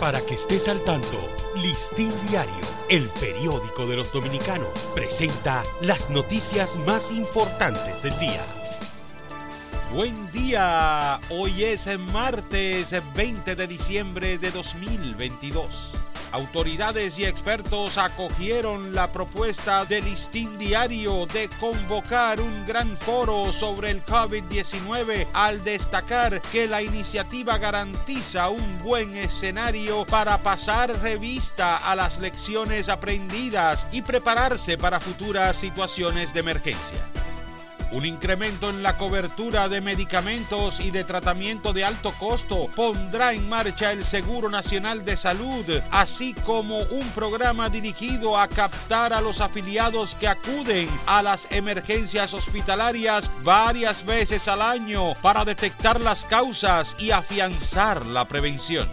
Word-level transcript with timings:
Para 0.00 0.20
que 0.20 0.34
estés 0.34 0.68
al 0.68 0.82
tanto, 0.82 1.18
Listín 1.62 2.12
Diario, 2.28 2.52
el 2.90 3.08
periódico 3.20 3.86
de 3.86 3.96
los 3.96 4.12
dominicanos, 4.12 4.90
presenta 4.94 5.62
las 5.80 6.10
noticias 6.10 6.76
más 6.78 7.12
importantes 7.12 8.02
del 8.02 8.18
día. 8.18 8.42
Buen 9.92 10.30
día, 10.32 11.20
hoy 11.30 11.62
es 11.62 11.88
martes 12.12 12.94
20 13.14 13.54
de 13.54 13.66
diciembre 13.68 14.38
de 14.38 14.50
2022. 14.50 16.03
Autoridades 16.34 17.16
y 17.20 17.24
expertos 17.24 17.96
acogieron 17.96 18.92
la 18.92 19.12
propuesta 19.12 19.84
del 19.84 20.04
Listín 20.04 20.58
Diario 20.58 21.26
de 21.26 21.48
convocar 21.60 22.40
un 22.40 22.66
gran 22.66 22.96
foro 22.96 23.52
sobre 23.52 23.90
el 23.90 24.04
COVID-19 24.04 25.28
al 25.32 25.62
destacar 25.62 26.42
que 26.42 26.66
la 26.66 26.82
iniciativa 26.82 27.56
garantiza 27.58 28.48
un 28.48 28.80
buen 28.82 29.14
escenario 29.14 30.04
para 30.06 30.38
pasar 30.38 31.00
revista 31.00 31.76
a 31.76 31.94
las 31.94 32.18
lecciones 32.18 32.88
aprendidas 32.88 33.86
y 33.92 34.02
prepararse 34.02 34.76
para 34.76 34.98
futuras 34.98 35.56
situaciones 35.56 36.34
de 36.34 36.40
emergencia. 36.40 37.13
Un 37.94 38.04
incremento 38.04 38.70
en 38.70 38.82
la 38.82 38.98
cobertura 38.98 39.68
de 39.68 39.80
medicamentos 39.80 40.80
y 40.80 40.90
de 40.90 41.04
tratamiento 41.04 41.72
de 41.72 41.84
alto 41.84 42.12
costo 42.18 42.66
pondrá 42.74 43.34
en 43.34 43.48
marcha 43.48 43.92
el 43.92 44.04
Seguro 44.04 44.50
Nacional 44.50 45.04
de 45.04 45.16
Salud, 45.16 45.64
así 45.92 46.34
como 46.34 46.78
un 46.78 47.08
programa 47.10 47.68
dirigido 47.68 48.36
a 48.36 48.48
captar 48.48 49.12
a 49.12 49.20
los 49.20 49.40
afiliados 49.40 50.16
que 50.16 50.26
acuden 50.26 50.90
a 51.06 51.22
las 51.22 51.46
emergencias 51.52 52.34
hospitalarias 52.34 53.30
varias 53.44 54.04
veces 54.04 54.48
al 54.48 54.62
año 54.62 55.12
para 55.22 55.44
detectar 55.44 56.00
las 56.00 56.24
causas 56.24 56.96
y 56.98 57.12
afianzar 57.12 58.08
la 58.08 58.24
prevención. 58.24 58.88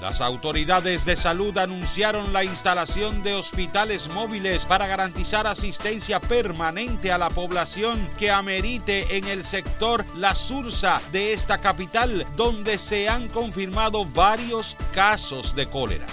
Las 0.00 0.20
autoridades 0.20 1.06
de 1.06 1.16
salud 1.16 1.56
anunciaron 1.56 2.34
la 2.34 2.44
instalación 2.44 3.22
de 3.22 3.34
hospitales 3.34 4.08
móviles 4.08 4.66
para 4.66 4.86
garantizar 4.86 5.46
asistencia 5.46 6.20
permanente 6.20 7.12
a 7.12 7.18
la 7.18 7.30
población 7.30 8.06
que 8.18 8.30
amerite 8.30 9.16
en 9.16 9.26
el 9.26 9.44
sector 9.46 10.04
La 10.16 10.34
Sursa 10.34 11.00
de 11.12 11.32
esta 11.32 11.56
capital, 11.58 12.26
donde 12.36 12.78
se 12.78 13.08
han 13.08 13.28
confirmado 13.28 14.04
varios 14.04 14.76
casos 14.92 15.54
de 15.54 15.66
cólera. 15.66 16.06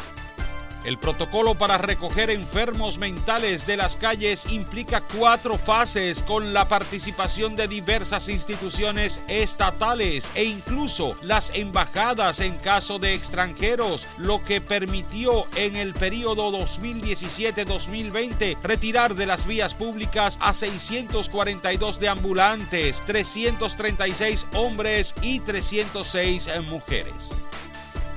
El 0.84 0.98
protocolo 0.98 1.56
para 1.56 1.78
recoger 1.78 2.30
enfermos 2.30 2.98
mentales 2.98 3.66
de 3.66 3.78
las 3.78 3.96
calles 3.96 4.52
implica 4.52 5.02
cuatro 5.18 5.58
fases 5.58 6.22
con 6.22 6.52
la 6.54 6.68
participación 6.68 7.56
de 7.56 7.70
diversas 7.70 8.28
instituciones 8.28 9.22
estatales 9.30 10.30
e 10.36 10.44
incluso 10.44 11.16
las 11.22 11.56
embajadas 11.56 12.42
en 12.42 12.58
caso 12.58 13.00
de 13.00 13.14
extranjeros, 13.14 14.06
lo 14.18 14.44
que 14.44 14.60
permitió 14.60 15.46
en 15.56 15.78
el 15.78 15.94
periodo 15.94 16.52
2017-2020 16.52 18.58
retirar 18.62 19.16
de 19.16 19.26
las 19.26 19.48
vías 19.48 19.76
públicas 19.76 20.38
a 20.42 20.54
642 20.54 22.02
deambulantes, 22.02 23.02
336 23.06 24.48
hombres 24.54 25.16
y 25.22 25.40
306 25.40 26.50
mujeres. 26.70 27.32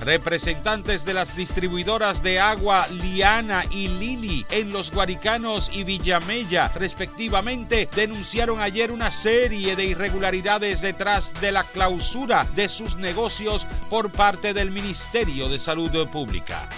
Representantes 0.00 1.04
de 1.04 1.14
las 1.14 1.36
distribuidoras 1.36 2.22
de 2.22 2.38
agua 2.38 2.86
Liana 2.88 3.64
y 3.70 3.88
Lili 3.88 4.46
en 4.50 4.72
Los 4.72 4.92
Guaricanos 4.92 5.70
y 5.72 5.84
Villamella, 5.84 6.68
respectivamente, 6.74 7.88
denunciaron 7.94 8.60
ayer 8.60 8.92
una 8.92 9.10
serie 9.10 9.74
de 9.74 9.86
irregularidades 9.86 10.80
detrás 10.80 11.32
de 11.40 11.52
la 11.52 11.64
clausura 11.64 12.46
de 12.54 12.68
sus 12.68 12.96
negocios 12.96 13.66
por 13.88 14.10
parte 14.10 14.52
del 14.52 14.70
Ministerio 14.70 15.48
de 15.48 15.58
Salud 15.58 16.08
Pública. 16.10 16.68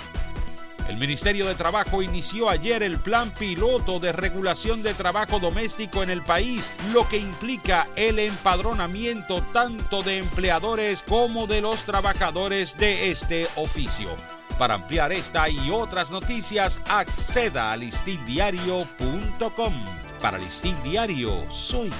El 0.89 0.97
Ministerio 0.97 1.47
de 1.47 1.55
Trabajo 1.55 2.03
inició 2.03 2.49
ayer 2.49 2.83
el 2.83 2.99
plan 2.99 3.31
piloto 3.31 4.01
de 4.01 4.11
regulación 4.11 4.83
de 4.83 4.95
trabajo 4.95 5.39
doméstico 5.39 6.03
en 6.03 6.09
el 6.09 6.23
país, 6.23 6.73
lo 6.95 7.07
que 7.09 7.19
implica 7.19 7.87
el 7.95 8.19
empadronamiento 8.19 9.43
tanto 9.53 10.03
de 10.03 10.19
empleadores 10.19 11.03
como 11.03 11.47
de 11.47 11.61
los 11.61 11.85
trabajadores 11.85 12.79
de 12.79 13.11
este 13.11 13.47
oficio. 13.57 14.17
Para 14.59 14.75
ampliar 14.75 15.13
esta 15.13 15.49
y 15.51 15.71
otras 15.71 16.11
noticias, 16.11 16.81
acceda 16.89 17.71
a 17.71 17.77
listindiario.com. 17.77 19.75
Para 20.21 20.39
Listín 20.39 20.75
Diario, 20.83 21.45
soy 21.49 21.91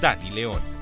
Dani 0.00 0.30
León. 0.30 0.81